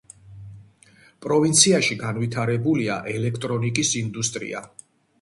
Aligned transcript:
პროვინციაში 1.25 1.99
განვითარებულია 2.05 2.99
ელექტრონიკის 3.15 3.97
ინდუსტრია. 4.05 4.69